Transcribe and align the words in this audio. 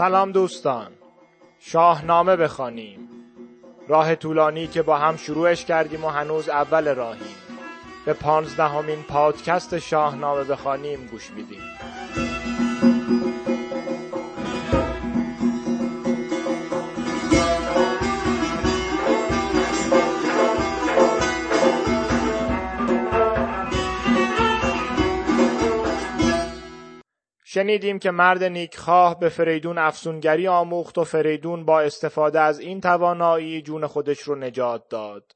سلام 0.00 0.32
دوستان. 0.32 0.92
شاهنامه 1.58 2.36
بخوانیم. 2.36 3.08
راه 3.88 4.14
طولانی 4.14 4.66
که 4.66 4.82
با 4.82 4.98
هم 4.98 5.16
شروعش 5.16 5.64
کردیم 5.64 6.04
و 6.04 6.08
هنوز 6.08 6.48
اول 6.48 6.94
راهیم. 6.94 7.36
به 8.04 8.12
پانزدهمین 8.12 9.02
پادکست 9.02 9.78
شاهنامه 9.78 10.44
بخوانیم 10.44 11.06
گوش 11.06 11.30
میدیم. 11.30 11.62
شنیدیم 27.60 27.98
که 27.98 28.10
مرد 28.10 28.44
نیکخواه 28.44 29.18
به 29.18 29.28
فریدون 29.28 29.78
افسونگری 29.78 30.48
آموخت 30.48 30.98
و 30.98 31.04
فریدون 31.04 31.64
با 31.64 31.80
استفاده 31.80 32.40
از 32.40 32.60
این 32.60 32.80
توانایی 32.80 33.62
جون 33.62 33.86
خودش 33.86 34.20
رو 34.20 34.34
نجات 34.34 34.88
داد. 34.88 35.32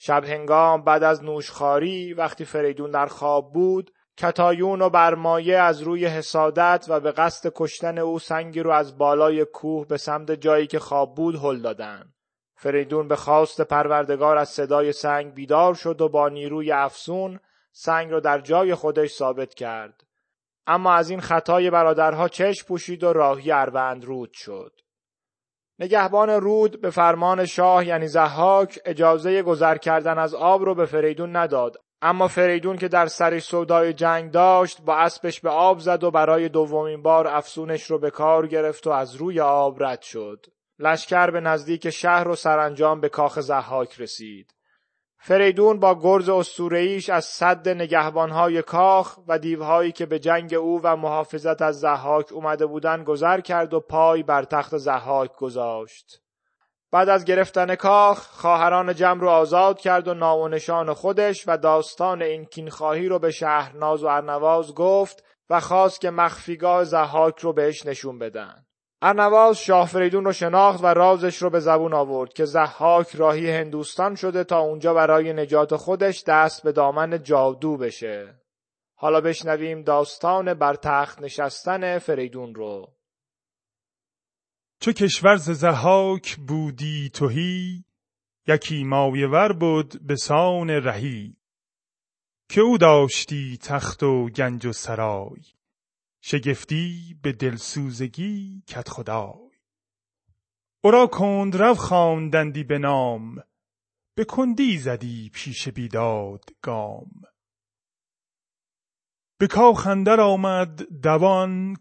شب 0.00 0.24
هنگام 0.24 0.84
بعد 0.84 1.02
از 1.02 1.24
نوشخاری 1.24 2.14
وقتی 2.14 2.44
فریدون 2.44 2.90
در 2.90 3.06
خواب 3.06 3.52
بود 3.52 3.90
کتایون 4.16 4.82
و 4.82 4.90
برمایه 4.90 5.58
از 5.58 5.82
روی 5.82 6.06
حسادت 6.06 6.86
و 6.88 7.00
به 7.00 7.12
قصد 7.12 7.52
کشتن 7.54 7.98
او 7.98 8.18
سنگی 8.18 8.60
رو 8.60 8.70
از 8.70 8.98
بالای 8.98 9.44
کوه 9.44 9.86
به 9.86 9.96
سمت 9.96 10.30
جایی 10.30 10.66
که 10.66 10.78
خواب 10.78 11.14
بود 11.14 11.34
هل 11.34 11.58
دادن. 11.58 12.12
فریدون 12.56 13.08
به 13.08 13.16
خواست 13.16 13.60
پروردگار 13.60 14.36
از 14.36 14.48
صدای 14.48 14.92
سنگ 14.92 15.34
بیدار 15.34 15.74
شد 15.74 16.00
و 16.00 16.08
با 16.08 16.28
نیروی 16.28 16.72
افسون 16.72 17.40
سنگ 17.72 18.10
رو 18.10 18.20
در 18.20 18.40
جای 18.40 18.74
خودش 18.74 19.10
ثابت 19.10 19.54
کرد. 19.54 20.11
اما 20.66 20.92
از 20.92 21.10
این 21.10 21.20
خطای 21.20 21.70
برادرها 21.70 22.28
چشم 22.28 22.66
پوشید 22.66 23.04
و 23.04 23.12
راهی 23.12 23.52
اروند 23.52 24.04
رود 24.04 24.32
شد. 24.32 24.72
نگهبان 25.78 26.30
رود 26.30 26.80
به 26.80 26.90
فرمان 26.90 27.46
شاه 27.46 27.86
یعنی 27.86 28.08
زحاک 28.08 28.78
اجازه 28.84 29.42
گذر 29.42 29.76
کردن 29.76 30.18
از 30.18 30.34
آب 30.34 30.62
رو 30.62 30.74
به 30.74 30.86
فریدون 30.86 31.36
نداد 31.36 31.76
اما 32.02 32.28
فریدون 32.28 32.76
که 32.76 32.88
در 32.88 33.06
سر 33.06 33.38
سودای 33.38 33.92
جنگ 33.92 34.30
داشت 34.30 34.82
با 34.82 34.96
اسبش 34.96 35.40
به 35.40 35.50
آب 35.50 35.78
زد 35.78 36.04
و 36.04 36.10
برای 36.10 36.48
دومین 36.48 37.02
بار 37.02 37.26
افسونش 37.26 37.82
رو 37.82 37.98
به 37.98 38.10
کار 38.10 38.46
گرفت 38.46 38.86
و 38.86 38.90
از 38.90 39.14
روی 39.14 39.40
آب 39.40 39.82
رد 39.82 40.02
شد. 40.02 40.46
لشکر 40.78 41.30
به 41.30 41.40
نزدیک 41.40 41.90
شهر 41.90 42.28
و 42.28 42.36
سرانجام 42.36 43.00
به 43.00 43.08
کاخ 43.08 43.40
زحاک 43.40 44.00
رسید. 44.00 44.54
فریدون 45.24 45.80
با 45.80 45.98
گرز 46.00 46.28
استورهیش 46.28 47.10
از 47.10 47.24
صد 47.24 47.68
نگهبانهای 47.68 48.62
کاخ 48.62 49.18
و 49.28 49.38
دیوهایی 49.38 49.92
که 49.92 50.06
به 50.06 50.18
جنگ 50.18 50.54
او 50.54 50.80
و 50.82 50.96
محافظت 50.96 51.62
از 51.62 51.80
زحاک 51.80 52.32
اومده 52.32 52.66
بودن 52.66 53.04
گذر 53.04 53.40
کرد 53.40 53.74
و 53.74 53.80
پای 53.80 54.22
بر 54.22 54.44
تخت 54.44 54.76
زحاک 54.76 55.36
گذاشت. 55.36 56.22
بعد 56.92 57.08
از 57.08 57.24
گرفتن 57.24 57.74
کاخ 57.74 58.18
خواهران 58.18 58.94
جمع 58.94 59.20
رو 59.20 59.28
آزاد 59.28 59.80
کرد 59.80 60.08
و 60.08 60.14
نام 60.14 60.58
خودش 60.94 61.44
و 61.46 61.56
داستان 61.56 62.22
این 62.22 62.44
کینخواهی 62.44 63.08
رو 63.08 63.18
به 63.18 63.30
شهرناز 63.30 64.02
و 64.02 64.06
ارنواز 64.06 64.74
گفت 64.74 65.24
و 65.50 65.60
خواست 65.60 66.00
که 66.00 66.10
مخفیگاه 66.10 66.84
زحاک 66.84 67.38
رو 67.38 67.52
بهش 67.52 67.86
نشون 67.86 68.18
بدن. 68.18 68.66
ارنواز 69.04 69.58
شاه 69.58 69.88
فریدون 69.88 70.24
رو 70.24 70.32
شناخت 70.32 70.84
و 70.84 70.86
رازش 70.86 71.36
رو 71.42 71.50
به 71.50 71.60
زبون 71.60 71.94
آورد 71.94 72.32
که 72.32 72.44
زحاک 72.44 73.14
راهی 73.14 73.50
هندوستان 73.50 74.14
شده 74.14 74.44
تا 74.44 74.58
اونجا 74.58 74.94
برای 74.94 75.32
نجات 75.32 75.76
خودش 75.76 76.24
دست 76.26 76.62
به 76.62 76.72
دامن 76.72 77.22
جادو 77.22 77.76
بشه. 77.76 78.42
حالا 78.94 79.20
بشنویم 79.20 79.82
داستان 79.82 80.54
بر 80.54 80.74
تخت 80.74 81.22
نشستن 81.22 81.98
فریدون 81.98 82.54
رو. 82.54 82.92
چو 84.80 84.92
کشور 84.92 85.36
ز 85.36 85.50
زحاک 85.50 86.36
بودی 86.36 87.10
توهی 87.14 87.84
یکی 88.48 88.84
ور 89.32 89.52
بود 89.52 90.06
به 90.06 90.16
سان 90.16 90.70
رهی 90.70 91.36
که 92.50 92.60
او 92.60 92.78
داشتی 92.78 93.58
تخت 93.62 94.02
و 94.02 94.28
گنج 94.28 94.66
و 94.66 94.72
سرای 94.72 95.42
شگفتی 96.24 97.18
به 97.22 97.32
دلسوزگی 97.32 98.62
کت 98.66 98.88
خدای 98.88 99.50
او 100.84 100.90
را 100.90 101.06
رو 101.52 101.74
خواندندی 101.74 102.64
به 102.64 102.78
نام 102.78 103.42
به 104.16 104.24
کندی 104.24 104.78
زدی 104.78 105.30
پیش 105.34 105.68
بیداد 105.68 106.44
گام 106.62 107.10
به 109.38 109.46
کاخ 109.46 109.86
اندر 109.86 110.20
آمد 110.20 110.82
دوان 110.82 111.76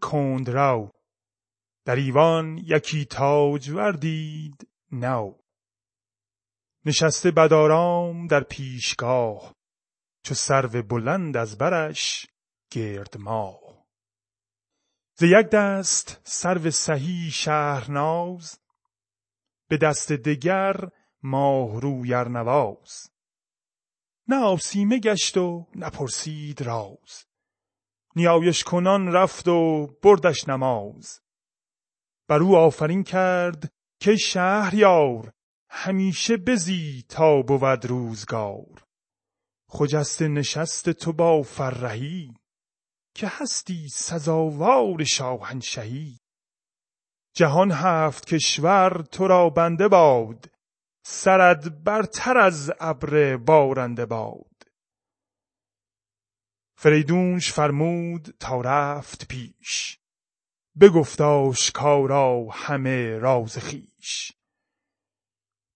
رو 0.47 0.91
در 1.85 1.95
ایوان 1.95 2.57
یکی 2.57 3.05
تاجور 3.05 3.91
دید 3.91 4.67
نو. 4.91 5.33
نشسته 6.85 7.31
بدارام 7.31 8.27
در 8.27 8.43
پیشگاه 8.43 9.55
چو 10.23 10.33
سرو 10.33 10.83
بلند 10.83 11.37
از 11.37 11.57
برش 11.57 12.27
گرد 12.71 13.17
ماه 13.17 13.80
ز 15.21 15.23
یک 15.23 15.49
دست 15.49 16.21
سرو 16.23 16.71
سهی 16.71 17.31
شهرناز 17.31 18.59
به 19.67 19.77
دست 19.77 20.11
دگر 20.11 20.75
ماه 21.23 21.81
روی 21.81 22.13
ارنواز. 22.13 23.11
نه 24.27 24.35
آسیمه 24.35 24.99
گشت 24.99 25.37
و 25.37 25.67
نپرسید 25.75 26.61
راز. 26.61 27.25
نیایش 28.15 28.63
کنان 28.63 29.11
رفت 29.11 29.47
و 29.47 29.87
بردش 30.03 30.49
نماز. 30.49 31.21
بر 32.27 32.39
او 32.39 32.57
آفرین 32.57 33.03
کرد 33.03 33.73
که 33.99 34.15
شهریار 34.15 35.33
همیشه 35.69 36.37
بزی 36.37 37.05
تا 37.09 37.41
بود 37.41 37.85
روزگار. 37.85 38.85
خجست 39.69 40.21
نشست 40.21 40.89
تو 40.89 41.13
با 41.13 41.41
فرهی 41.41 42.40
که 43.13 43.27
هستی 43.27 43.89
سزاوار 43.89 45.03
شاهنشهی. 45.03 46.19
جهان 47.35 47.71
هفت 47.71 48.25
کشور 48.25 49.03
تو 49.11 49.27
را 49.27 49.49
بنده 49.49 49.87
باد 49.87 50.51
سرد 51.05 51.83
برتر 51.83 52.37
از 52.37 52.71
ابر 52.79 53.37
بارنده 53.37 54.05
باد. 54.05 54.51
فریدونش 56.77 57.51
فرمود 57.51 58.35
تا 58.39 58.61
رفت 58.61 59.27
پیش 59.27 59.99
بگفت 60.81 61.21
آشکارا 61.21 62.47
همه 62.51 63.17
راز 63.17 63.57
خویش 63.57 64.31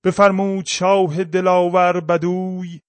بفرمود 0.04 0.66
شاه 0.66 1.24
دلاور 1.24 2.00
بدوی 2.00 2.82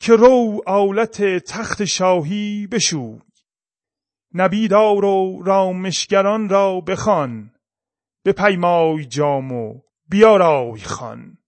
که 0.00 0.12
رو 0.12 0.62
آلت 0.66 1.22
تخت 1.38 1.84
شاهی 1.84 2.66
بشوی. 2.66 3.31
نبیدار 4.34 5.04
و 5.04 5.42
رامشگران 5.42 6.48
را 6.48 6.80
بخوان 6.80 7.52
پیمای 8.36 9.04
جام 9.04 9.52
و 9.52 9.80
بیارای 10.08 10.80
خان 10.80 11.38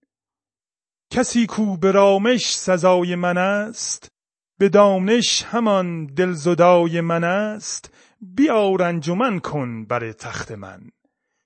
کسی 1.11 1.45
کو 1.45 1.77
به 1.77 1.91
رامش 1.91 2.55
سزای 2.57 3.15
من 3.15 3.37
است 3.37 4.11
به 4.59 4.69
دانش 4.69 5.43
همان 5.43 6.05
دلزدای 6.05 7.01
من 7.01 7.23
است 7.23 7.93
بیار 8.21 8.83
انجمن 8.83 9.39
کن 9.39 9.85
بر 9.85 10.11
تخت 10.11 10.51
من 10.51 10.89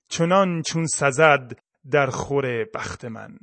چنان 0.08 0.62
چون 0.62 0.86
سزد 0.86 1.58
در 1.90 2.06
خور 2.06 2.64
بخت 2.74 3.04
من. 3.04 3.38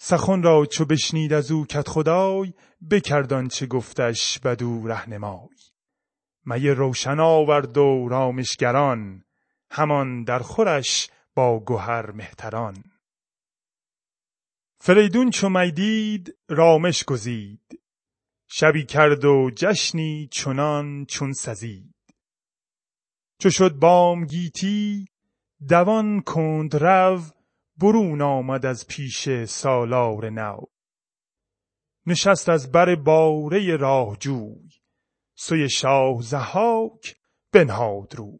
سخن 0.00 0.42
را 0.42 0.66
چو 0.66 0.84
بشنید 0.84 1.32
از 1.32 1.50
او 1.50 1.66
کت 1.66 1.88
خدای 1.88 2.52
بکردان 2.90 3.48
چه 3.48 3.66
گفتش 3.66 4.38
بدو 4.38 4.86
رهنمای. 4.86 5.57
می 6.50 6.68
روشن 6.68 7.20
آورد 7.20 7.78
و 7.78 8.08
رامشگران 8.08 9.24
همان 9.70 10.24
در 10.24 10.38
خورش 10.38 11.10
با 11.34 11.60
گوهر 11.60 12.10
مهتران. 12.10 12.84
فریدون 14.80 15.30
چو 15.30 15.48
می 15.48 15.72
دید 15.72 16.38
رامش 16.48 17.04
گزید. 17.04 17.80
شبی 18.50 18.84
کرد 18.84 19.24
و 19.24 19.50
جشنی 19.56 20.28
چنان 20.32 21.04
چون 21.04 21.32
سزید. 21.32 21.94
چو 23.38 23.50
شد 23.50 23.74
بام 23.74 24.24
گیتی 24.24 25.06
دوان 25.68 26.20
کند 26.20 26.74
رو 26.74 27.20
برون 27.76 28.22
آمد 28.22 28.66
از 28.66 28.86
پیش 28.86 29.44
سالار 29.44 30.30
نو. 30.30 30.60
نشست 32.06 32.48
از 32.48 32.72
بر 32.72 32.94
باره 32.94 33.76
راهجوی. 33.76 34.77
سوی 35.40 35.70
شاه 35.70 36.22
زهاک 36.22 37.16
بنهاد 37.52 38.14
روی. 38.14 38.38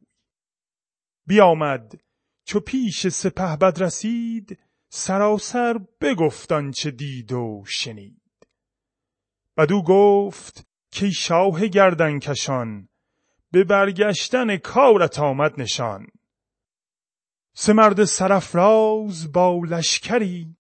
بیامد 1.27 2.01
چو 2.45 2.61
پیش 2.61 3.09
سپهبد 3.09 3.83
رسید 3.83 4.59
سراسر 4.89 5.79
بگفت 6.01 6.53
آنچه 6.53 6.91
دید 6.91 7.33
و 7.33 7.65
شنید. 7.67 8.49
بدو 9.57 9.83
گفت 9.83 10.67
که 10.91 11.11
شاه 11.11 11.67
گردن 11.67 12.19
کشان 12.19 12.89
به 13.51 13.65
برگشتن 13.65 14.57
کارت 14.57 15.19
آمد 15.19 15.61
نشان. 15.61 16.07
سه 17.55 17.73
مرد 17.73 18.05
سرفراز 18.05 19.33
با 19.33 19.61
لشکری 19.69 20.57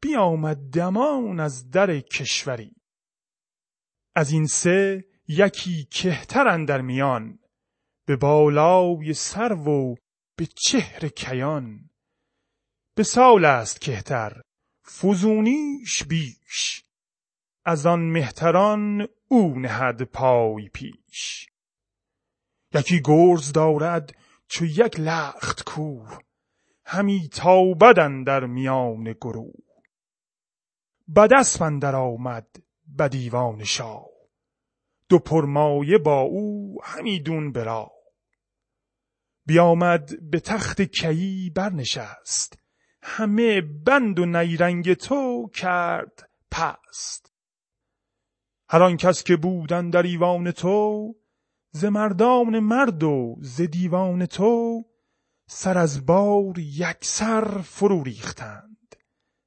بیامد 0.00 0.56
دمان 0.56 1.40
از 1.40 1.70
در 1.70 2.00
کشوری. 2.00 2.76
از 4.14 4.30
این 4.30 4.46
سه 4.46 5.04
یکی 5.28 5.84
کهتر 5.84 6.64
در 6.64 6.80
میان 6.80 7.38
به 8.06 8.16
بالای 8.16 9.14
سرو 9.14 9.68
و 9.68 9.94
به 10.36 10.46
چهر 10.46 11.08
کیان. 11.08 11.90
به 12.94 13.02
سال 13.02 13.44
است 13.44 13.80
کهتر 13.80 14.42
فزونیش 15.00 16.04
بیش 16.04 16.84
از 17.64 17.86
آن 17.86 18.00
مهتران 18.00 19.08
او 19.28 19.58
نهد 19.58 20.02
پای 20.02 20.68
پیش. 20.68 21.46
یکی 22.74 23.00
گرز 23.04 23.52
دارد 23.52 24.16
چو 24.48 24.64
یک 24.64 25.00
لخت 25.00 25.64
کوه 25.64 26.18
همی 26.84 27.28
تابد 27.28 28.24
در 28.26 28.46
میان 28.46 29.12
گروه. 29.12 29.54
بدست 31.16 31.62
در 31.62 31.96
آمد 31.96 32.56
به 32.86 33.08
دیوان 33.08 33.64
شاه. 33.64 34.15
دو 35.08 35.18
پرمایه 35.18 35.98
با 35.98 36.20
او 36.20 36.78
همیدون 36.84 37.52
برا. 37.52 37.90
بیامد 39.46 40.30
به 40.30 40.40
تخت 40.40 40.82
کیی 40.82 41.50
برنشست. 41.50 42.58
همه 43.02 43.60
بند 43.60 44.18
و 44.18 44.26
نیرنگ 44.26 44.94
تو 44.94 45.50
کرد 45.54 46.30
پست. 46.50 47.32
هر 48.68 48.82
آن 48.82 48.96
کس 48.96 49.24
که 49.24 49.36
بودن 49.36 49.90
در 49.90 50.02
ایوان 50.02 50.50
تو 50.50 51.14
ز 51.70 51.84
مردان 51.84 52.58
مرد 52.58 53.02
و 53.02 53.36
ز 53.40 53.60
دیوان 53.60 54.26
تو 54.26 54.84
سر 55.48 55.78
از 55.78 56.06
بار 56.06 56.58
یک 56.58 57.04
سر 57.04 57.58
فرو 57.58 58.02
ریختند. 58.02 58.96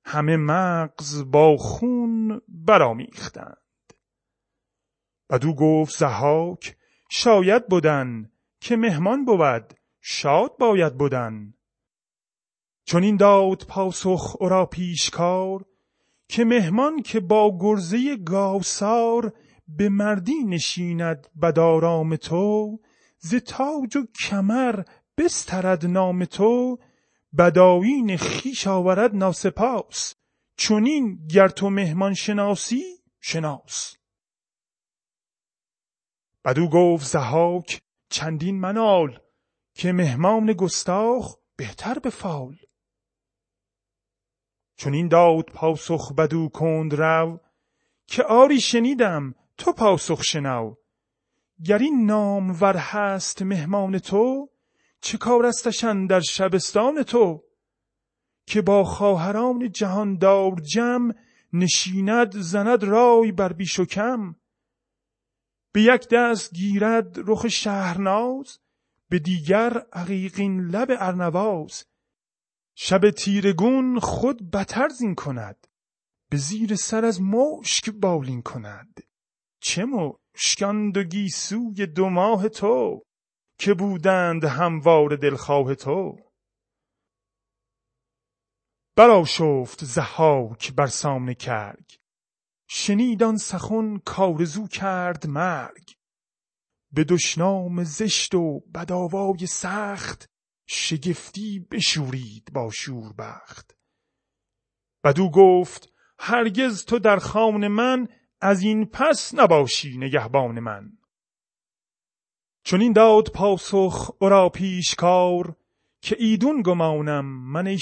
همه 0.05 0.37
مغز 0.37 1.31
با 1.31 1.57
خون 1.57 2.41
برامیختند 2.47 3.68
بدو 5.29 5.53
گفت 5.53 5.97
زحاک 5.97 6.75
شاید 7.09 7.67
بودن 7.67 8.31
که 8.61 8.77
مهمان 8.77 9.25
بود 9.25 9.73
شاد 10.01 10.57
باید 10.59 10.97
بودن 10.97 11.53
چون 12.85 13.03
این 13.03 13.17
داد 13.17 13.65
پاسخ 13.67 14.35
اورا 14.39 14.65
پیشکار 14.65 15.65
که 16.27 16.45
مهمان 16.45 17.01
که 17.01 17.19
با 17.19 17.57
گرزه 17.59 18.15
گاوسار 18.15 19.33
به 19.67 19.89
مردی 19.89 20.43
نشیند 20.43 21.27
بدارام 21.41 22.15
تو 22.15 22.79
ز 23.19 23.35
تاج 23.35 23.97
و 23.97 24.05
کمر 24.19 24.83
بسترد 25.17 25.85
نام 25.85 26.25
تو 26.25 26.79
بدایین 27.37 28.17
خیش 28.17 28.67
آورد 28.67 29.15
ناسپاس. 29.15 30.15
چونین 30.57 31.27
گر 31.27 31.47
تو 31.47 31.69
مهمان 31.69 32.13
شناسی 32.13 32.83
شناس. 33.19 33.98
بدو 36.45 36.69
گفت 36.69 37.07
زهاک 37.07 37.81
چندین 38.09 38.59
منال 38.59 39.19
که 39.73 39.91
مهمان 39.91 40.53
گستاخ 40.53 41.35
بهتر 41.55 41.99
به 41.99 42.09
فال. 42.09 42.55
چون 44.75 44.93
این 44.93 45.07
داد 45.07 45.45
پاسخ 45.45 46.13
بدو 46.13 46.49
کند 46.49 46.93
رو 46.93 47.39
که 48.07 48.23
آری 48.23 48.61
شنیدم 48.61 49.35
تو 49.57 49.73
پاسخ 49.73 50.23
شنو. 50.23 50.75
گر 51.65 51.77
این 51.77 52.05
نام 52.05 52.61
ور 52.61 52.77
هست 52.77 53.41
مهمان 53.41 53.99
تو 53.99 54.49
چه 55.01 55.17
کار 55.17 55.45
استشن 55.45 56.05
در 56.05 56.19
شبستان 56.19 57.03
تو؟ 57.03 57.43
که 58.45 58.61
با 58.61 58.83
خواهران 58.83 59.71
جهاندار 59.71 60.55
جم 60.59 61.11
نشیند 61.53 62.31
زند 62.37 62.83
رای 62.83 63.31
بر 63.31 63.53
بیش 63.53 63.79
و 63.79 63.85
کم. 63.85 64.35
به 65.71 65.81
یک 65.81 66.07
دست 66.11 66.53
گیرد 66.53 67.15
رخ 67.17 67.47
شهرناز 67.47 68.59
به 69.09 69.19
دیگر 69.19 69.85
عقیقین 69.93 70.61
لب 70.61 70.87
ارنواز. 70.91 71.85
شب 72.75 73.09
تیرگون 73.09 73.99
خود 73.99 74.51
بتر 74.51 74.89
زین 74.89 75.15
کند 75.15 75.67
به 76.29 76.37
زیر 76.37 76.75
سر 76.75 77.05
از 77.05 77.21
مشک 77.21 77.89
بالین 77.89 78.41
کند. 78.41 78.99
چه 79.61 79.85
مشکان 79.85 80.91
دو 80.91 81.03
گیسوی 81.03 81.85
دو 81.85 82.09
ماه 82.09 82.49
تو 82.49 83.03
که 83.59 83.73
بودند 83.73 84.43
هموار 84.43 85.15
دلخواه 85.15 85.75
تو؟ 85.75 86.17
برا 88.95 89.25
شفت 89.25 89.85
زحاک 89.85 90.73
بر 90.73 90.87
سامن 90.87 91.33
کرگ 91.33 91.98
شنید 92.71 93.23
آن 93.23 93.37
سخن 93.37 93.97
کارزو 93.97 94.67
کرد 94.67 95.27
مرگ. 95.27 95.95
به 96.91 97.03
دشنام 97.03 97.83
زشت 97.83 98.35
و 98.35 98.59
بداوای 98.59 99.47
سخت 99.47 100.29
شگفتی 100.67 101.67
بشورید 101.71 102.51
با 102.53 102.71
شوربخت. 102.71 103.77
بدو 105.03 105.29
گفت 105.29 105.93
هرگز 106.19 106.85
تو 106.85 106.99
در 106.99 107.17
خان 107.17 107.67
من 107.67 108.07
از 108.41 108.61
این 108.61 108.85
پس 108.85 109.35
نباشی 109.35 109.97
نگهبان 109.97 110.59
من. 110.59 110.97
چون 112.63 112.81
این 112.81 112.93
داد 112.93 113.31
پاسخ 113.33 114.11
اورا 114.21 114.49
پیشکار 114.49 115.55
که 116.01 116.15
ایدون 116.19 116.61
گمانم 116.61 117.25
من 117.25 117.67
ای 117.67 117.79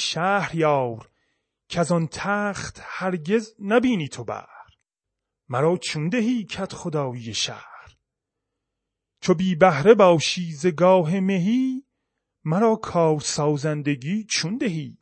یار 0.53 1.09
که 1.69 1.79
از 1.79 1.91
آن 1.91 2.07
تخت 2.11 2.79
هرگز 2.83 3.55
نبینی 3.59 4.07
تو 4.07 4.23
بر 4.23 4.56
مرا 5.49 5.77
چون 5.77 6.09
دهی 6.09 6.43
کت 6.43 6.73
خدایی 6.73 7.33
شهر. 7.33 7.95
چو 9.21 9.33
بی 9.33 9.55
بهره 9.55 9.93
باشی 9.93 10.51
ز 10.51 10.67
گاه 10.67 11.19
مهی 11.19 11.83
مرا 12.43 12.75
کار 12.75 13.19
سازندگی 13.19 14.23
چون 14.23 14.57
دهی 14.57 14.97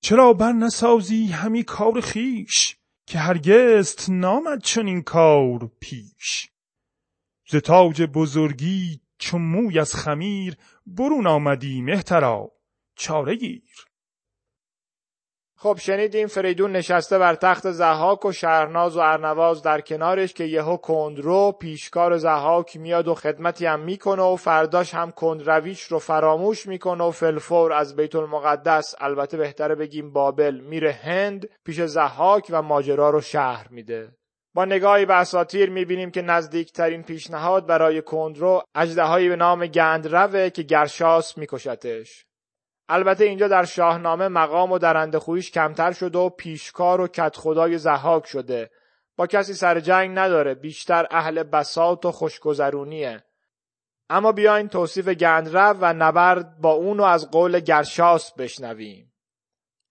چرا 0.00 0.32
بر 0.32 0.52
نسازی 0.52 1.26
همی 1.26 1.62
کار 1.64 2.00
خیش 2.00 2.76
که 3.06 3.18
هرگز 3.18 4.10
نامد 4.10 4.62
چنین 4.62 5.02
کار 5.02 5.70
پیش. 5.80 6.50
ز 7.48 7.56
تاج 7.56 8.02
بزرگی 8.02 9.00
چون 9.18 9.42
موی 9.42 9.78
از 9.78 9.94
خمیر 9.94 10.56
برون 10.86 11.26
آمدی 11.26 11.80
مهترا. 11.80 12.52
چاره 12.96 13.36
گیر. 13.36 13.85
خب 15.58 15.76
شنیدیم 15.80 16.26
فریدون 16.26 16.72
نشسته 16.72 17.18
بر 17.18 17.34
تخت 17.34 17.70
زحاک 17.70 18.24
و 18.24 18.32
شهرناز 18.32 18.96
و 18.96 19.00
ارنواز 19.00 19.62
در 19.62 19.80
کنارش 19.80 20.34
که 20.34 20.44
یهو 20.44 20.76
کندرو 20.76 21.52
پیشکار 21.52 22.16
زحاک 22.16 22.76
میاد 22.76 23.08
و 23.08 23.14
خدمتی 23.14 23.66
هم 23.66 23.80
می‌کنه 23.80 24.22
و 24.22 24.36
فرداش 24.36 24.94
هم 24.94 25.10
کندرویش 25.10 25.82
رو 25.82 25.98
فراموش 25.98 26.66
می‌کنه 26.66 27.04
و 27.04 27.10
فلفور 27.10 27.72
از 27.72 27.96
بیت 27.96 28.14
المقدس 28.14 28.94
البته 28.98 29.36
بهتره 29.36 29.74
بگیم 29.74 30.12
بابل 30.12 30.60
میره 30.60 30.92
هند 30.92 31.48
پیش 31.64 31.80
زحاک 31.80 32.46
و 32.50 32.62
ماجرا 32.62 33.10
رو 33.10 33.20
شهر 33.20 33.68
میده. 33.70 34.08
با 34.54 34.64
نگاهی 34.64 35.06
به 35.06 35.14
اساطیر 35.14 35.70
می‌بینیم 35.70 36.10
که 36.10 36.22
نزدیکترین 36.22 37.02
پیشنهاد 37.02 37.66
برای 37.66 38.02
کندرو 38.02 38.62
اجدهایی 38.74 39.28
به 39.28 39.36
نام 39.36 39.66
گندروه 39.66 40.50
که 40.50 40.62
گرشاس 40.62 41.38
میکشتش. 41.38 42.26
البته 42.88 43.24
اینجا 43.24 43.48
در 43.48 43.64
شاهنامه 43.64 44.28
مقام 44.28 44.72
و 44.72 44.78
درنده 44.78 45.18
خویش 45.18 45.50
کمتر 45.50 45.92
شده 45.92 46.18
و 46.18 46.28
پیشکار 46.28 47.00
و 47.00 47.08
کت 47.08 47.36
خدای 47.36 47.78
زحاک 47.78 48.26
شده. 48.26 48.70
با 49.16 49.26
کسی 49.26 49.54
سر 49.54 49.80
جنگ 49.80 50.18
نداره 50.18 50.54
بیشتر 50.54 51.06
اهل 51.10 51.42
بساط 51.42 52.04
و 52.04 52.12
خوشگذرونیه. 52.12 53.24
اما 54.10 54.32
بیاین 54.32 54.68
توصیف 54.68 55.08
گندرو 55.08 55.76
و 55.80 55.92
نبرد 55.92 56.58
با 56.60 56.72
اونو 56.72 57.02
از 57.02 57.30
قول 57.30 57.60
گرشاس 57.60 58.32
بشنویم. 58.32 59.12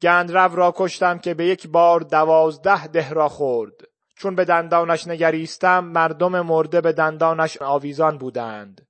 گندرو 0.02 0.56
را 0.56 0.74
کشتم 0.76 1.20
که 1.20 1.34
به 1.34 1.46
یک 1.46 1.68
بار 1.68 2.00
دوازده 2.00 2.88
ده 2.88 3.14
را 3.14 3.30
خورد. 3.30 3.74
چون 4.16 4.36
به 4.36 4.46
دندانش 4.46 5.08
نگریستم 5.08 5.84
مردم 5.84 6.42
مرده 6.42 6.82
به 6.82 6.94
دندانش 6.94 7.58
آویزان 7.62 8.18
بودند. 8.18 8.88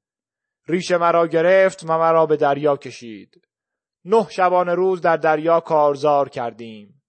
ریش 0.68 0.92
مرا 0.92 1.28
گرفت 1.28 1.84
و 1.84 1.98
مرا 1.98 2.26
به 2.26 2.38
دریا 2.38 2.78
کشید. 2.78 3.45
نه 4.06 4.28
شبانه 4.30 4.74
روز 4.74 5.02
در 5.02 5.18
دریا 5.18 5.60
کارزار 5.60 6.30
کردیم. 6.30 7.02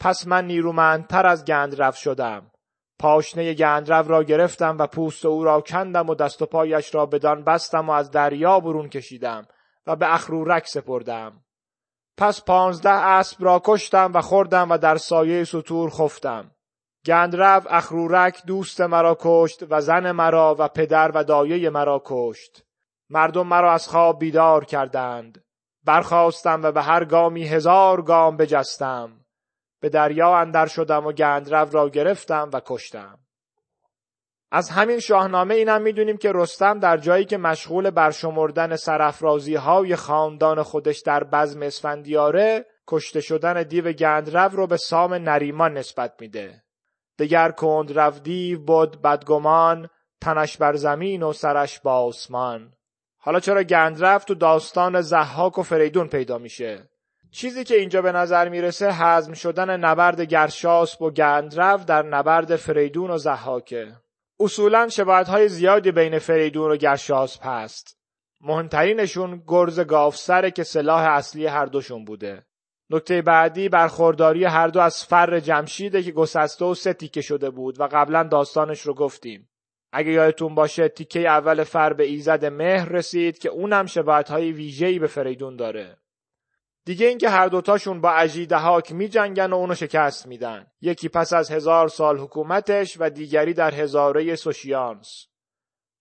پس 0.00 0.26
من 0.26 0.46
نیرومندتر 0.46 1.26
از 1.26 1.44
گندرو 1.44 1.92
شدم. 1.92 2.50
پاشنه 2.98 3.54
گندرو 3.54 4.08
را 4.08 4.22
گرفتم 4.22 4.78
و 4.78 4.86
پوست 4.86 5.26
او 5.26 5.44
را 5.44 5.60
کندم 5.60 6.08
و 6.08 6.14
دست 6.14 6.42
و 6.42 6.46
پایش 6.46 6.94
را 6.94 7.06
بدان 7.06 7.44
بستم 7.44 7.88
و 7.88 7.92
از 7.92 8.10
دریا 8.10 8.60
برون 8.60 8.88
کشیدم 8.88 9.46
و 9.86 9.96
به 9.96 10.14
اخرورک 10.14 10.66
سپردم. 10.66 11.44
پس 12.16 12.44
پانزده 12.44 12.90
اسب 12.90 13.44
را 13.44 13.62
کشتم 13.64 14.12
و 14.14 14.20
خوردم 14.20 14.70
و 14.70 14.78
در 14.78 14.96
سایه 14.96 15.44
سطور 15.44 15.90
خفتم. 15.90 16.50
گندرو 17.06 17.62
اخرورک 17.70 18.46
دوست 18.46 18.80
مرا 18.80 19.16
کشت 19.20 19.64
و 19.70 19.80
زن 19.80 20.10
مرا 20.10 20.56
و 20.58 20.68
پدر 20.68 21.10
و 21.14 21.24
دایه 21.24 21.70
مرا 21.70 22.02
کشت. 22.04 22.64
مردم 23.10 23.46
مرا 23.46 23.72
از 23.72 23.88
خواب 23.88 24.18
بیدار 24.18 24.64
کردند. 24.64 25.44
برخواستم 25.84 26.60
و 26.62 26.72
به 26.72 26.82
هر 26.82 27.04
گامی 27.04 27.48
هزار 27.48 28.02
گام 28.02 28.36
بجستم. 28.36 29.20
به 29.80 29.88
دریا 29.88 30.36
اندر 30.36 30.66
شدم 30.66 31.06
و 31.06 31.12
گندرو 31.12 31.70
را 31.70 31.88
گرفتم 31.88 32.50
و 32.52 32.60
کشتم. 32.66 33.18
از 34.52 34.70
همین 34.70 35.00
شاهنامه 35.00 35.54
اینم 35.54 35.82
می‌دونیم 35.82 36.16
که 36.16 36.32
رستم 36.34 36.78
در 36.78 36.96
جایی 36.96 37.24
که 37.24 37.38
مشغول 37.38 37.90
برشمردن 37.90 38.76
سرافرازی 38.76 39.54
های 39.54 39.96
خاندان 39.96 40.62
خودش 40.62 41.00
در 41.00 41.24
بزم 41.24 41.62
اسفندیاره 41.62 42.66
کشته 42.88 43.20
شدن 43.20 43.62
دیو 43.62 43.92
گندرو 43.92 44.56
رو 44.56 44.66
به 44.66 44.76
سام 44.76 45.14
نریمان 45.14 45.72
نسبت 45.78 46.14
میده. 46.20 46.62
دگر 47.18 47.50
کند 47.50 47.98
رو 47.98 48.10
دیو 48.10 48.60
بود 48.60 49.02
بدگمان 49.02 49.88
تنش 50.20 50.56
بر 50.56 50.76
زمین 50.76 51.22
و 51.22 51.32
سرش 51.32 51.80
با 51.80 51.92
آسمان. 51.92 52.72
حالا 53.22 53.40
چرا 53.40 53.62
گندرو 53.62 54.18
تو 54.18 54.34
داستان 54.34 55.00
زحاک 55.00 55.58
و 55.58 55.62
فریدون 55.62 56.08
پیدا 56.08 56.38
میشه؟ 56.38 56.88
چیزی 57.30 57.64
که 57.64 57.76
اینجا 57.76 58.02
به 58.02 58.12
نظر 58.12 58.48
می‌رسه 58.48 58.92
حزم 58.92 59.32
شدن 59.32 59.80
نبرد 59.84 60.20
گرشاسب 60.20 61.02
و 61.02 61.10
گندرو 61.10 61.76
در 61.76 62.02
نبرد 62.02 62.56
فریدون 62.56 63.10
و 63.10 63.18
زحاکه 63.18 63.92
اصولا 64.40 64.88
شباهت 64.88 65.28
های 65.28 65.48
زیادی 65.48 65.92
بین 65.92 66.18
فریدون 66.18 66.70
و 66.70 66.76
گرشاسب 66.76 67.40
هست. 67.44 67.98
مهمترینشون 68.40 69.42
گرز 69.46 69.80
گافسره 69.80 70.50
که 70.50 70.62
سلاح 70.62 71.00
اصلی 71.00 71.46
هر 71.46 71.66
دوشون 71.66 72.04
بوده. 72.04 72.42
نکته 72.90 73.22
بعدی 73.22 73.68
برخورداری 73.68 74.44
هر 74.44 74.68
دو 74.68 74.80
از 74.80 75.04
فر 75.04 75.40
جمشیده 75.40 76.02
که 76.02 76.12
گسسته 76.12 76.64
و 76.64 76.74
سه 76.74 76.92
تیکه 76.92 77.20
شده 77.20 77.50
بود 77.50 77.80
و 77.80 77.88
قبلا 77.92 78.22
داستانش 78.22 78.80
رو 78.80 78.94
گفتیم. 78.94 79.48
اگه 79.92 80.10
یادتون 80.10 80.54
باشه 80.54 80.88
تیکه 80.88 81.20
اول 81.20 81.64
فر 81.64 81.92
به 81.92 82.04
ایزد 82.04 82.44
مهر 82.44 82.88
رسید 82.88 83.38
که 83.38 83.48
اونم 83.48 83.86
شباهت 83.86 84.30
های 84.30 84.52
ویژه‌ای 84.52 84.98
به 84.98 85.06
فریدون 85.06 85.56
داره. 85.56 85.96
دیگه 86.84 87.06
اینکه 87.06 87.28
هر 87.28 87.48
دوتاشون 87.48 88.00
با 88.00 88.10
اجیدهاک 88.10 88.92
می 88.92 89.08
جنگن 89.08 89.52
و 89.52 89.56
اونو 89.56 89.74
شکست 89.74 90.26
میدن. 90.26 90.66
یکی 90.80 91.08
پس 91.08 91.32
از 91.32 91.50
هزار 91.50 91.88
سال 91.88 92.18
حکومتش 92.18 92.96
و 93.00 93.10
دیگری 93.10 93.54
در 93.54 93.74
هزاره 93.74 94.34
سوشیانس. 94.36 95.26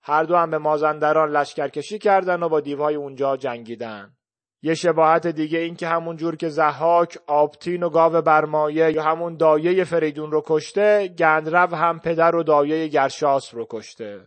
هر 0.01 0.23
دو 0.23 0.35
هم 0.35 0.51
به 0.51 0.57
مازندران 0.57 1.31
لشکرکشی 1.31 1.99
کردن 1.99 2.43
و 2.43 2.49
با 2.49 2.59
دیوهای 2.59 2.95
اونجا 2.95 3.37
جنگیدن. 3.37 4.17
یه 4.61 4.73
شباهت 4.73 5.27
دیگه 5.27 5.59
این 5.59 5.75
که 5.75 5.87
همون 5.87 6.17
جور 6.17 6.35
که 6.35 6.49
زحاک 6.49 7.19
آبتین 7.27 7.83
و 7.83 7.89
گاو 7.89 8.21
برمایه 8.21 8.91
یا 8.91 9.03
همون 9.03 9.37
دایه 9.37 9.83
فریدون 9.83 10.31
رو 10.31 10.43
کشته 10.45 11.07
گندرو 11.07 11.75
هم 11.75 11.99
پدر 11.99 12.35
و 12.35 12.43
دایه 12.43 12.87
گرشاس 12.87 13.53
رو 13.53 13.67
کشته. 13.69 14.21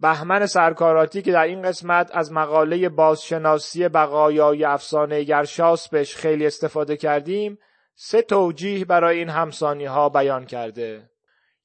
بهمن 0.00 0.46
سرکاراتی 0.46 1.22
که 1.22 1.32
در 1.32 1.42
این 1.42 1.62
قسمت 1.62 2.10
از 2.14 2.32
مقاله 2.32 2.88
بازشناسی 2.88 3.88
بقایای 3.88 4.64
افسانه 4.64 5.22
گرشاسپش 5.22 6.16
خیلی 6.16 6.46
استفاده 6.46 6.96
کردیم 6.96 7.58
سه 7.94 8.22
توجیه 8.22 8.84
برای 8.84 9.18
این 9.18 9.28
همسانی 9.28 9.84
ها 9.84 10.08
بیان 10.08 10.46
کرده. 10.46 11.10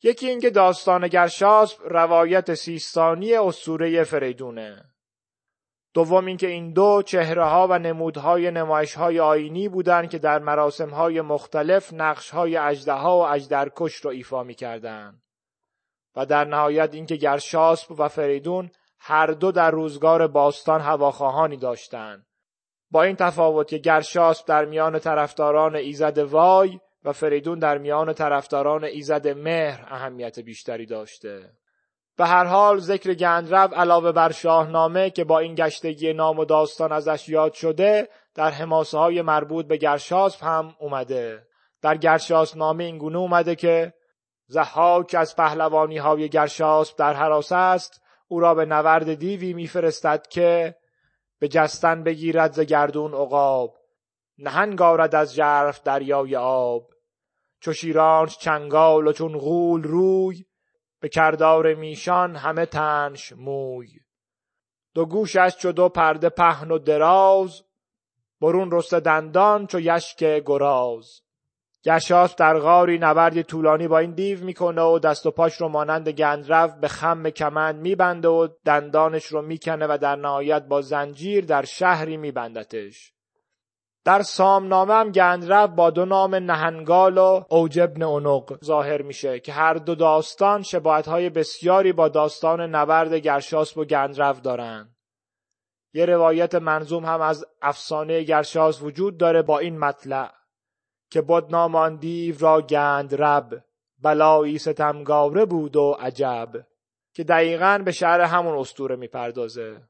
یکی 0.03 0.29
اینکه 0.29 0.50
داستان 0.50 1.07
گرشاسپ 1.07 1.81
روایت 1.89 2.53
سیستانی 2.53 3.33
اسطوره 3.33 4.03
فریدونه. 4.03 4.92
دوم 5.93 6.25
اینکه 6.25 6.47
این 6.47 6.73
دو 6.73 7.01
چهره 7.05 7.43
ها 7.43 7.67
و 7.69 7.79
نمودهای 7.79 8.51
نمایش 8.51 8.93
های 8.95 9.19
آینی 9.19 9.69
بودند 9.69 10.09
که 10.09 10.17
در 10.17 10.39
مراسم 10.39 10.89
های 10.89 11.21
مختلف 11.21 11.93
نقش 11.93 12.29
های 12.29 12.57
اجده 12.57 12.93
ها 12.93 13.17
و 13.17 13.27
اجدرکش 13.27 13.95
رو 13.95 14.09
ایفا 14.09 14.43
می 14.43 14.53
کردن. 14.53 15.21
و 16.15 16.25
در 16.25 16.45
نهایت 16.45 16.93
اینکه 16.93 17.15
گرشاسب 17.15 18.00
و 18.00 18.07
فریدون 18.07 18.71
هر 19.00 19.27
دو 19.27 19.51
در 19.51 19.71
روزگار 19.71 20.27
باستان 20.27 20.81
هواخواهانی 20.81 21.57
داشتند. 21.57 22.25
با 22.91 23.03
این 23.03 23.15
تفاوت 23.15 23.67
که 23.67 23.77
گرشاسب 23.77 24.45
در 24.45 24.65
میان 24.65 25.00
طرفداران 25.00 25.75
ایزد 25.75 26.17
وای 26.17 26.79
و 27.03 27.13
فریدون 27.13 27.59
در 27.59 27.77
میان 27.77 28.13
طرفداران 28.13 28.83
ایزد 28.83 29.27
مهر 29.27 29.88
اهمیت 29.88 30.39
بیشتری 30.39 30.85
داشته. 30.85 31.50
به 32.17 32.25
هر 32.25 32.46
حال 32.46 32.79
ذکر 32.79 33.13
گندرو 33.13 33.74
علاوه 33.75 34.12
بر 34.12 34.32
شاهنامه 34.32 35.10
که 35.10 35.24
با 35.24 35.39
این 35.39 35.55
گشتگی 35.55 36.13
نام 36.13 36.39
و 36.39 36.46
داستان 36.46 36.91
ازش 36.91 37.29
یاد 37.29 37.53
شده 37.53 38.10
در 38.36 38.50
حماسه 38.50 38.98
های 38.98 39.22
مربوط 39.22 39.65
به 39.65 39.77
گرشاسب 39.77 40.43
هم 40.43 40.75
اومده. 40.79 41.48
در 41.82 41.98
گرشاس 41.98 42.58
نامه 42.58 42.84
این 42.84 42.98
گونه 42.98 43.17
اومده 43.17 43.55
که 43.55 43.93
زحاک 44.48 45.15
از 45.20 45.36
پهلوانی 45.36 45.98
های 45.98 46.29
گرشاسب 46.29 46.98
در 46.98 47.13
حراس 47.13 47.51
است 47.51 48.01
او 48.27 48.39
را 48.39 48.55
به 48.55 48.65
نورد 48.65 49.13
دیوی 49.13 49.53
میفرستد 49.53 50.27
که 50.27 50.75
به 51.39 51.48
جستن 51.48 52.03
بگیرد 52.03 52.51
ز 52.51 52.60
گردون 52.60 53.13
عقاب 53.13 53.75
نهنگ 54.38 54.82
آرد 54.82 55.15
از 55.15 55.34
ژرف 55.34 55.84
دریای 55.84 56.36
آب. 56.36 56.89
چو 57.60 57.74
شیرانش 57.74 58.38
چنگال 58.38 59.08
و 59.08 59.12
چون 59.12 59.38
غول 59.38 59.84
روی 59.84 60.46
به 61.03 61.10
کردار 61.10 61.74
میشان 61.74 62.36
همه 62.36 62.65
تنش 62.65 63.33
موی. 63.33 63.88
دو 64.93 65.05
گوشش 65.05 65.55
چو 65.60 65.72
دو 65.72 65.89
پرده 65.89 66.29
پهن 66.29 66.72
و 66.72 66.77
دراز 66.77 67.63
برون 68.41 68.72
رسته 68.72 69.00
دندان 69.00 69.67
چو 69.67 69.79
یشک 69.79 70.24
گراز. 70.45 71.22
گشاس 71.86 72.36
در 72.36 72.60
غاری 72.60 72.98
نبردی 72.98 73.43
طولانی 73.43 73.88
با 73.88 74.00
این 74.00 74.12
دیو 74.12 74.43
می‌کنه 74.43 74.81
و 74.81 75.00
دست 75.00 75.25
و 75.25 75.31
پاش 75.31 75.62
رو 75.62 75.67
مانند 75.67 76.10
گندرو 76.10 76.67
به 76.67 76.88
خم 76.88 77.29
کمند 77.29 77.81
میبنده 77.81 78.27
و 78.27 78.48
دندانش 78.65 79.25
رو 79.25 79.41
می‌کنه 79.41 79.88
و 79.89 79.98
در 80.01 80.15
نهایت 80.15 80.63
با 80.63 80.81
زنجیر 80.81 81.45
در 81.45 81.65
شهری 81.65 82.17
میبندتش. 82.17 83.13
در 84.05 84.22
سامنامه 84.22 84.93
هم 84.93 85.12
گندرو 85.12 85.67
با 85.67 85.89
دو 85.89 86.05
نام 86.05 86.36
نهنگال 86.36 87.17
و 87.17 87.43
اوجبن 87.50 88.03
اونق 88.03 88.63
ظاهر 88.63 89.01
میشه 89.01 89.39
که 89.39 89.53
هر 89.53 89.74
دو 89.74 89.95
داستان 89.95 90.62
شباهت 90.62 91.07
های 91.07 91.29
بسیاری 91.29 91.93
با 91.93 92.10
داستان 92.10 92.62
نبرد 92.62 93.13
گرشاسب 93.13 93.77
و 93.77 93.86
گندرو 93.86 94.33
دارن. 94.33 94.95
یه 95.93 96.05
روایت 96.05 96.55
منظوم 96.55 97.05
هم 97.05 97.22
از 97.22 97.45
افسانه 97.62 98.24
گرشاس 98.24 98.81
وجود 98.81 99.17
داره 99.17 99.41
با 99.41 99.60
این 99.60 99.79
مطلع 99.79 100.31
که 101.10 101.22
بود 101.22 101.51
نام 101.51 101.75
آن 101.75 101.95
دیو 101.95 102.36
را 102.39 102.62
گندرب 102.62 103.63
بلایی 104.00 104.57
ستمگاره 104.57 105.45
بود 105.45 105.75
و 105.75 105.98
عجب 106.00 106.50
که 107.13 107.24
دقیقا 107.24 107.81
به 107.86 107.91
شهر 107.91 108.22
همون 108.22 108.57
استوره 108.57 108.95
می‌پردازه. 108.95 109.81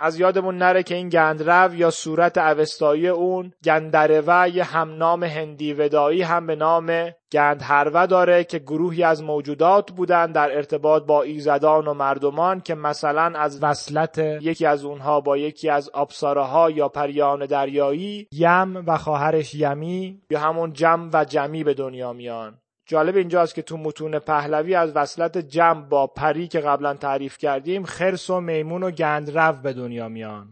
از 0.00 0.20
یادمون 0.20 0.58
نره 0.58 0.82
که 0.82 0.94
این 0.94 1.08
گندرو 1.08 1.74
یا 1.74 1.90
صورت 1.90 2.38
اوستایی 2.38 3.08
اون 3.08 3.52
گندروه 3.64 4.48
یه 4.54 4.64
همنام 4.64 5.24
هندی 5.24 5.72
ودایی 5.72 6.22
هم 6.22 6.46
به 6.46 6.56
نام 6.56 7.10
گندهروه 7.32 8.06
داره 8.06 8.44
که 8.44 8.58
گروهی 8.58 9.02
از 9.02 9.22
موجودات 9.22 9.90
بودن 9.90 10.32
در 10.32 10.56
ارتباط 10.56 11.02
با 11.02 11.22
ایزدان 11.22 11.86
و 11.86 11.94
مردمان 11.94 12.60
که 12.60 12.74
مثلا 12.74 13.38
از 13.38 13.62
وصلت 13.62 14.18
یکی 14.18 14.66
از 14.66 14.84
اونها 14.84 15.20
با 15.20 15.36
یکی 15.36 15.70
از 15.70 15.88
آبساره 15.88 16.76
یا 16.76 16.88
پریان 16.88 17.46
دریایی 17.46 18.28
یم 18.32 18.84
و 18.86 18.98
خواهرش 18.98 19.54
یمی 19.54 20.22
یا 20.30 20.40
همون 20.40 20.72
جم 20.72 21.10
و 21.12 21.24
جمی 21.24 21.64
به 21.64 21.74
دنیا 21.74 22.12
میان. 22.12 22.58
جالب 22.88 23.16
اینجاست 23.16 23.54
که 23.54 23.62
تو 23.62 23.76
متون 23.76 24.18
پهلوی 24.18 24.74
از 24.74 24.96
وصلت 24.96 25.38
جمع 25.38 25.88
با 25.88 26.06
پری 26.06 26.48
که 26.48 26.60
قبلا 26.60 26.94
تعریف 26.94 27.38
کردیم 27.38 27.84
خرس 27.84 28.30
و 28.30 28.40
میمون 28.40 28.82
و 28.82 28.90
گندرو 28.90 29.52
به 29.52 29.72
دنیا 29.72 30.08
میان. 30.08 30.48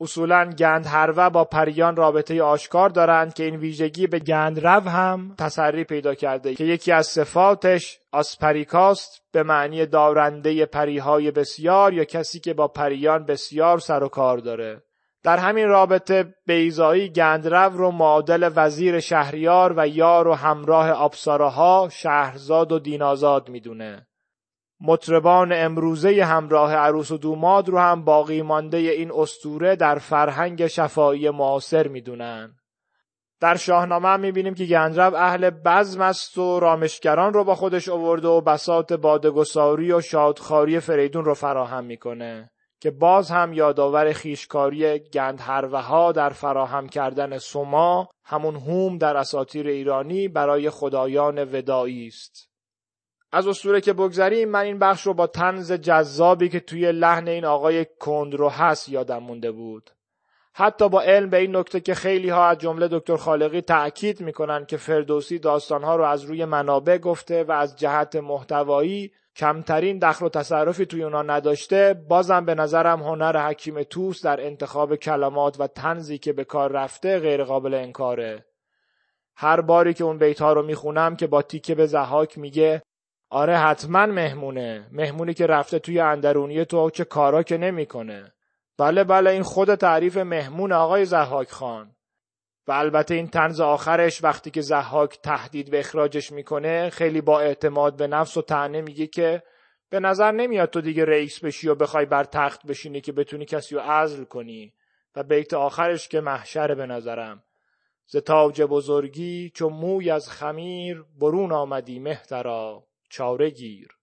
اصولا 0.00 0.50
گندهروه 0.58 1.28
با 1.28 1.44
پریان 1.44 1.96
رابطه 1.96 2.42
آشکار 2.42 2.88
دارند 2.88 3.34
که 3.34 3.44
این 3.44 3.56
ویژگی 3.56 4.06
به 4.06 4.18
گندرو 4.18 4.80
هم 4.80 5.34
تسری 5.38 5.84
پیدا 5.84 6.14
کرده 6.14 6.54
که 6.54 6.64
یکی 6.64 6.92
از 6.92 7.06
صفاتش 7.06 7.98
آسپریکاست 8.12 9.22
به 9.32 9.42
معنی 9.42 9.86
دارنده 9.86 10.66
پریهای 10.66 11.30
بسیار 11.30 11.94
یا 11.94 12.04
کسی 12.04 12.40
که 12.40 12.54
با 12.54 12.68
پریان 12.68 13.24
بسیار 13.24 13.78
سر 13.78 14.02
و 14.02 14.08
کار 14.08 14.38
داره. 14.38 14.82
در 15.26 15.38
همین 15.38 15.68
رابطه 15.68 16.34
بیزایی 16.46 17.08
گندرو 17.08 17.78
رو 17.78 17.90
معادل 17.90 18.50
وزیر 18.56 19.00
شهریار 19.00 19.74
و 19.76 19.88
یار 19.88 20.28
و 20.28 20.34
همراه 20.34 21.10
ها 21.28 21.88
شهرزاد 21.92 22.72
و 22.72 22.78
دینازاد 22.78 23.48
می‌دونه. 23.48 24.06
مطربان 24.80 25.52
امروزه 25.52 26.24
همراه 26.24 26.74
عروس 26.74 27.10
و 27.10 27.18
دوماد 27.18 27.68
رو 27.68 27.78
هم 27.78 28.04
باقی 28.04 28.42
مانده 28.42 28.76
این 28.76 29.12
استوره 29.14 29.76
در 29.76 29.98
فرهنگ 29.98 30.66
شفایی 30.66 31.30
معاصر 31.30 31.88
می‌دونن. 31.88 32.54
در 33.40 33.56
شاهنامه 33.56 34.08
هم 34.08 34.20
می‌بینیم 34.20 34.54
که 34.54 34.64
گندرو 34.64 35.14
اهل 35.14 35.50
بزم 35.50 36.00
است 36.00 36.38
و 36.38 36.60
رامشگران 36.60 37.32
رو 37.32 37.44
با 37.44 37.54
خودش 37.54 37.88
آورده 37.88 38.28
و 38.28 38.40
بسات 38.40 38.92
بادگساری 38.92 39.92
و 39.92 40.00
شادخاری 40.00 40.80
فریدون 40.80 41.24
رو 41.24 41.34
فراهم 41.34 41.84
می‌کنه. 41.84 42.50
که 42.80 42.90
باز 42.90 43.30
هم 43.30 43.52
یادآور 43.52 44.12
خیشکاری 44.12 44.98
گندهروه 44.98 45.80
ها 45.80 46.12
در 46.12 46.30
فراهم 46.30 46.88
کردن 46.88 47.38
سما 47.38 48.08
همون 48.24 48.56
هوم 48.56 48.98
در 48.98 49.16
اساطیر 49.16 49.66
ایرانی 49.66 50.28
برای 50.28 50.70
خدایان 50.70 51.44
ودایی 51.54 52.06
است. 52.06 52.50
از 53.32 53.46
اسطوره 53.46 53.80
که 53.80 53.92
بگذریم 53.92 54.48
من 54.48 54.60
این 54.60 54.78
بخش 54.78 55.06
رو 55.06 55.14
با 55.14 55.26
تنز 55.26 55.72
جذابی 55.72 56.48
که 56.48 56.60
توی 56.60 56.92
لحن 56.92 57.28
این 57.28 57.44
آقای 57.44 57.86
کندرو 58.00 58.48
هست 58.48 58.88
یادم 58.88 59.18
مونده 59.18 59.52
بود. 59.52 59.90
حتی 60.54 60.88
با 60.88 61.02
علم 61.02 61.30
به 61.30 61.36
این 61.36 61.56
نکته 61.56 61.80
که 61.80 61.94
خیلی 61.94 62.28
ها 62.28 62.46
از 62.46 62.58
جمله 62.58 62.88
دکتر 62.88 63.16
خالقی 63.16 63.60
تأکید 63.60 64.20
می‌کنن 64.20 64.66
که 64.66 64.76
فردوسی 64.76 65.38
داستانها 65.38 65.96
رو 65.96 66.04
از 66.04 66.22
روی 66.24 66.44
منابع 66.44 66.98
گفته 66.98 67.44
و 67.44 67.52
از 67.52 67.76
جهت 67.76 68.16
محتوایی 68.16 69.12
کمترین 69.36 69.98
دخل 69.98 70.26
و 70.26 70.28
تصرفی 70.28 70.86
توی 70.86 71.02
اونا 71.02 71.22
نداشته 71.22 71.94
بازم 72.08 72.44
به 72.44 72.54
نظرم 72.54 73.02
هنر 73.02 73.48
حکیم 73.48 73.82
توس 73.82 74.24
در 74.24 74.46
انتخاب 74.46 74.96
کلمات 74.96 75.60
و 75.60 75.66
تنزی 75.66 76.18
که 76.18 76.32
به 76.32 76.44
کار 76.44 76.72
رفته 76.72 77.18
غیر 77.18 77.44
قابل 77.44 77.74
انکاره. 77.74 78.44
هر 79.36 79.60
باری 79.60 79.94
که 79.94 80.04
اون 80.04 80.18
بیت 80.18 80.42
ها 80.42 80.52
رو 80.52 80.62
می‌خونم 80.62 81.16
که 81.16 81.26
با 81.26 81.42
تیکه 81.42 81.74
به 81.74 81.86
زحاک 81.86 82.38
میگه 82.38 82.82
آره 83.30 83.56
حتما 83.56 84.06
مهمونه. 84.06 84.88
مهمونی 84.92 85.34
که 85.34 85.46
رفته 85.46 85.78
توی 85.78 86.00
اندرونی 86.00 86.64
تو 86.64 86.90
چه 86.90 87.04
کارا 87.04 87.42
که 87.42 87.56
نمی‌کنه. 87.56 88.32
بله 88.78 89.04
بله 89.04 89.30
این 89.30 89.42
خود 89.42 89.74
تعریف 89.74 90.16
مهمون 90.16 90.72
آقای 90.72 91.04
زحاک 91.04 91.50
خان. 91.50 91.95
و 92.68 92.72
البته 92.72 93.14
این 93.14 93.28
تنز 93.28 93.60
آخرش 93.60 94.24
وقتی 94.24 94.50
که 94.50 94.60
زحاک 94.60 95.18
تهدید 95.22 95.70
به 95.70 95.78
اخراجش 95.78 96.32
می‌کنه 96.32 96.90
خیلی 96.90 97.20
با 97.20 97.40
اعتماد 97.40 97.96
به 97.96 98.06
نفس 98.06 98.36
و 98.36 98.42
تعنه 98.42 98.80
میگه 98.80 99.06
که 99.06 99.42
به 99.90 100.00
نظر 100.00 100.32
نمیاد 100.32 100.70
تو 100.70 100.80
دیگه 100.80 101.04
رئیس 101.04 101.44
بشی 101.44 101.68
و 101.68 101.74
بخوای 101.74 102.06
بر 102.06 102.24
تخت 102.24 102.66
بشینی 102.66 103.00
که 103.00 103.12
بتونی 103.12 103.44
کسی 103.44 103.74
رو 103.74 103.80
عزل 103.80 104.24
کنی. 104.24 104.72
و 105.16 105.22
بیت 105.22 105.54
آخرش 105.54 106.08
که 106.08 106.20
محشره 106.20 106.74
به 106.74 106.86
نظرم. 106.86 107.42
ز 108.06 108.16
تاج 108.16 108.62
بزرگی 108.62 109.50
چو 109.54 109.68
موی 109.68 110.10
از 110.10 110.30
خمیر 110.30 111.04
برون 111.20 111.52
آمدی 111.52 111.98
مهترا 111.98 112.86
چاره 113.08 113.50
گیر. 113.50 113.95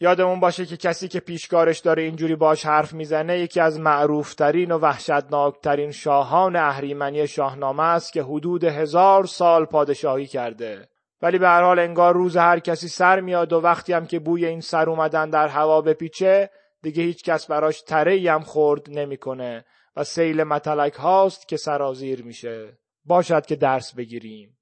یادمون 0.00 0.40
باشه 0.40 0.66
که 0.66 0.76
کسی 0.76 1.08
که 1.08 1.20
پیشکارش 1.20 1.78
داره 1.78 2.02
اینجوری 2.02 2.36
باش 2.36 2.66
حرف 2.66 2.92
می‌زنه 2.92 3.38
یکی 3.38 3.60
از 3.60 3.80
معروفترین 3.80 4.72
و 4.72 4.78
وحشتناکترین 4.78 5.90
شاهان 5.90 6.56
اهریمنی 6.56 7.26
شاهنامه 7.26 7.82
است 7.82 8.12
که 8.12 8.22
حدود 8.22 8.64
هزار 8.64 9.26
سال 9.26 9.64
پادشاهی 9.64 10.26
کرده. 10.26 10.88
ولی 11.22 11.38
به 11.38 11.48
هر 11.48 11.62
حال 11.62 11.78
انگار 11.78 12.14
روز 12.14 12.36
هر 12.36 12.58
کسی 12.58 12.88
سر 12.88 13.20
میاد 13.20 13.52
و 13.52 13.60
وقتی 13.60 13.92
هم 13.92 14.06
که 14.06 14.18
بوی 14.18 14.46
این 14.46 14.60
سر 14.60 14.90
اومدن 14.90 15.30
در 15.30 15.48
هوا 15.48 15.80
بپیچه 15.80 16.50
دیگه 16.82 17.02
هیچ 17.02 17.24
کس 17.24 17.46
براش 17.46 17.82
تره 17.82 18.32
هم 18.32 18.40
خورد 18.40 18.90
نمی‌کنه 18.90 19.64
و 19.96 20.04
سیل 20.04 20.44
متلک 20.44 20.94
هاست 20.94 21.48
که 21.48 21.56
سرازیر 21.56 22.24
میشه. 22.24 22.78
باشد 23.04 23.46
که 23.46 23.56
درس 23.56 23.94
بگیریم. 23.94 24.58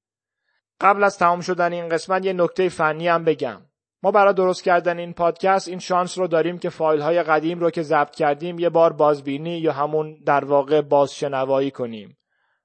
قبل 0.80 1.04
از 1.04 1.18
تمام 1.18 1.40
شدن 1.40 1.72
این 1.72 1.88
قسمت 1.88 2.24
یه 2.24 2.32
نکته 2.32 2.68
فنی 2.68 3.08
هم 3.08 3.24
بگم. 3.24 3.62
ما 4.02 4.10
برای 4.10 4.34
درست 4.34 4.64
کردن 4.64 4.98
این 4.98 5.12
پادکست 5.12 5.68
این 5.68 5.78
شانس 5.78 6.18
رو 6.18 6.26
داریم 6.26 6.58
که 6.58 6.68
فایل 6.68 7.00
های 7.00 7.22
قدیم 7.22 7.60
رو 7.60 7.70
که 7.70 7.82
ضبط 7.82 8.14
کردیم 8.14 8.58
یه 8.58 8.68
بار 8.68 8.92
بازبینی 8.92 9.58
یا 9.58 9.72
همون 9.72 10.16
در 10.26 10.44
واقع 10.44 10.80
بازشنوایی 10.80 11.70
کنیم. 11.70 12.18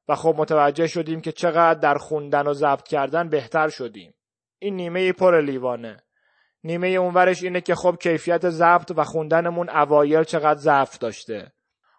و 0.08 0.16
خب 0.16 0.36
متوجه 0.38 0.88
شدیم 0.88 1.22
که 1.22 1.32
چقدر 1.32 1.80
در 1.80 1.96
خوندن 1.98 2.48
و 2.48 2.54
ضبط 2.54 2.88
کردن 2.88 3.30
بهتر 3.30 3.70
شدیم. 3.70 4.14
این 4.60 4.76
نیمه 4.76 5.12
پر 5.12 5.42
لیوانه. 5.42 6.04
نیمه 6.64 6.88
اونورش 6.88 7.44
اینه 7.44 7.62
که 7.62 7.76
خب 7.76 7.96
کیفیت 8.02 8.50
ضبط 8.50 8.92
و 8.96 9.04
خوندنمون 9.04 9.70
اوایل 9.70 10.24
چقدر 10.24 10.60
ضعف 10.60 10.98
داشته. 10.98 11.52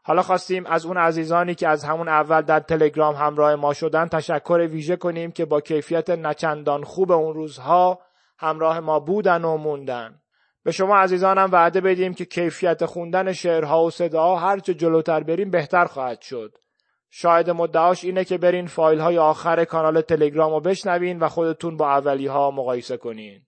حالا 0.02 0.22
خواستیم 0.22 0.66
از 0.66 0.86
اون 0.86 0.96
عزیزانی 0.96 1.54
که 1.54 1.68
از 1.68 1.84
همون 1.84 2.08
اول 2.08 2.42
در 2.42 2.60
تلگرام 2.60 3.14
همراه 3.14 3.54
ما 3.54 3.74
شدن 3.74 4.06
تشکر 4.06 4.68
ویژه 4.70 4.96
کنیم 4.96 5.30
که 5.30 5.44
با 5.44 5.60
کیفیت 5.60 6.10
نچندان 6.10 6.84
خوب 6.84 7.12
اون 7.12 7.34
روزها 7.34 7.98
همراه 8.38 8.80
ما 8.80 9.00
بودن 9.00 9.44
و 9.44 9.56
موندن. 9.56 10.20
به 10.64 10.72
شما 10.72 10.96
عزیزانم 10.96 11.48
وعده 11.52 11.80
بدیم 11.80 12.14
که 12.14 12.24
کیفیت 12.24 12.86
خوندن 12.86 13.32
شعرها 13.32 13.84
و 13.84 13.90
صداها 13.90 14.36
هرچه 14.36 14.74
جلوتر 14.74 15.22
بریم 15.22 15.50
بهتر 15.50 15.84
خواهد 15.84 16.20
شد. 16.20 16.52
شاید 17.10 17.50
مدعاش 17.50 18.04
اینه 18.04 18.24
که 18.24 18.38
برین 18.38 18.66
فایل 18.66 18.98
های 18.98 19.18
آخر 19.18 19.64
کانال 19.64 20.00
تلگرام 20.00 20.52
رو 20.52 20.60
بشنوین 20.60 21.18
و 21.18 21.28
خودتون 21.28 21.76
با 21.76 21.90
اولی 21.90 22.26
ها 22.26 22.50
مقایسه 22.50 22.96
کنین. 22.96 23.42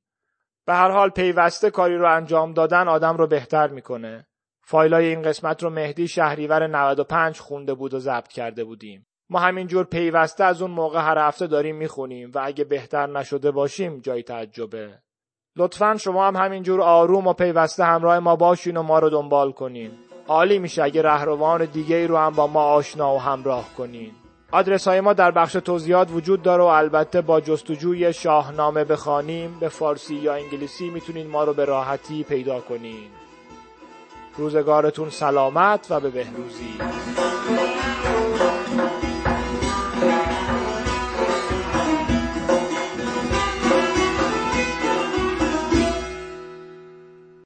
به 0.67 0.75
هر 0.75 0.91
حال 0.91 1.11
پیوسته 1.11 1.71
کاری 1.71 1.97
رو 1.97 2.17
انجام 2.17 2.53
دادن 2.53 2.89
آدم 2.89 3.17
رو 3.17 3.27
بهتر 3.27 3.69
می‌کنه. 3.69 4.27
فایل 4.63 4.95
های 4.95 5.07
این 5.07 5.23
قسمت 5.23 5.63
رو 5.63 5.71
مهدی 5.71 6.09
شهریور 6.09 6.67
95 6.67 7.39
خونده 7.39 7.75
بود 7.75 7.95
و 7.95 7.99
ضبط 7.99 8.29
کرده 8.29 8.65
بودیم. 8.65 9.07
ما 9.33 9.39
همینجور 9.39 9.85
پیوسته 9.85 10.45
از 10.45 10.63
اون 10.63 10.71
موقع 10.71 11.01
هر 11.01 11.19
هفته 11.19 11.47
داریم 11.47 11.77
می‌خونیم 11.77 12.31
و 12.35 12.41
اگه 12.45 12.65
بهتر 12.65 13.07
نشده 13.07 13.51
باشیم 13.51 14.01
جای 14.01 14.23
تعجبه. 14.23 14.89
لطفا 15.57 15.97
شما 15.97 16.27
هم 16.27 16.37
همینجور 16.37 16.83
آروم 16.83 17.27
و 17.27 17.33
پیوسته 17.33 17.85
همراه 17.85 18.19
ما 18.19 18.37
باشین 18.37 18.77
و 18.77 18.83
ما 18.83 18.99
رو 18.99 19.11
دنبال 19.11 19.53
کنین. 19.53 19.91
عالی 20.29 20.59
میشه 20.59 20.83
اگه 20.83 21.03
رهروان 21.03 21.65
دیگه 21.65 21.97
ای 21.97 22.07
رو 22.07 22.17
هم 22.17 22.35
با 22.35 22.47
ما 22.47 22.63
آشنا 22.63 23.15
و 23.15 23.21
همراه 23.21 23.75
کنین. 23.79 24.11
آدرس 24.53 24.89
های 24.89 25.01
ما 25.01 25.13
در 25.13 25.31
بخش 25.31 25.53
توضیحات 25.53 26.11
وجود 26.11 26.43
داره 26.43 26.63
و 26.63 26.67
البته 26.67 27.21
با 27.21 27.41
جستجوی 27.41 28.13
شاهنامه 28.13 28.85
بخوانیم 28.85 29.57
به 29.61 29.69
فارسی 29.69 30.15
یا 30.15 30.35
انگلیسی 30.35 30.91
می‌تونین 30.91 31.27
ما 31.27 31.45
رو 31.45 31.55
به 31.55 31.65
راحتی 31.65 32.25
پیدا 32.25 32.61
کنین. 32.61 33.09
روزگارتون 34.37 35.11
سلامت 35.11 35.87
و 35.91 36.01
به 36.01 36.11
بهروزی. 36.11 36.79